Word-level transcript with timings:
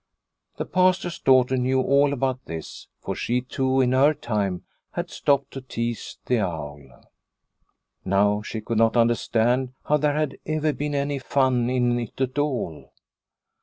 The 0.57 0.65
Pastor's 0.65 1.19
daughter 1.19 1.57
knew 1.57 1.79
all 1.79 2.11
about 2.11 2.45
this, 2.45 2.87
for 3.01 3.13
she 3.13 3.39
too 3.39 3.81
in 3.81 3.91
her 3.91 4.15
time 4.15 4.63
had 4.93 5.11
stopped 5.11 5.51
to 5.51 5.61
tease 5.61 6.17
the 6.25 6.39
owl. 6.39 7.11
Now 8.03 8.41
she 8.41 8.61
could 8.61 8.79
not 8.79 8.97
understand 8.97 9.73
how 9.85 9.97
there 9.97 10.15
had 10.17 10.39
ever 10.43 10.73
been 10.73 10.95
any 10.95 11.19
fun 11.19 11.69
in 11.69 11.99
it 11.99 12.19
at 12.19 12.39
all. 12.39 12.91